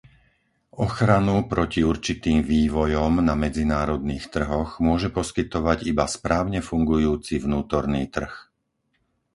Ochranu 0.83 1.35
proti 1.51 1.81
určitým 1.91 2.39
vývojom 2.53 3.13
na 3.29 3.33
medzinárodných 3.45 4.25
trhoch 4.35 4.71
môže 4.87 5.09
poskytovať 5.17 5.77
iba 5.91 6.05
správne 6.15 6.57
fungujúci 6.69 7.33
vnútorný 7.45 8.03
trh. 8.15 8.33